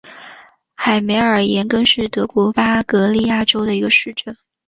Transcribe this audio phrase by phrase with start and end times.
[0.73, 4.35] 海梅尔廷根是德国巴伐利亚州的一个市镇。